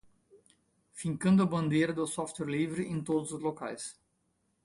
Fincando 0.93 1.43
a 1.43 1.45
bandeira 1.45 1.93
do 1.93 2.07
software 2.07 2.49
livre 2.49 2.83
em 2.87 3.03
todos 3.03 3.31
os 3.31 3.39
locais 3.39 4.01